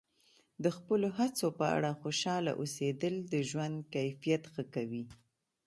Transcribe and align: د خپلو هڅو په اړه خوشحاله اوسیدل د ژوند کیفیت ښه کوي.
د 0.63 0.65
خپلو 0.77 1.07
هڅو 1.17 1.47
په 1.59 1.65
اړه 1.75 1.91
خوشحاله 2.01 2.51
اوسیدل 2.61 3.15
د 3.33 3.35
ژوند 3.49 3.75
کیفیت 3.93 4.43
ښه 4.53 4.63
کوي. 4.73 5.03